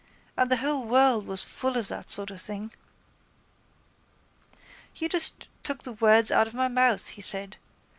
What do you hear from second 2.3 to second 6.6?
of thing. —You just took the words out of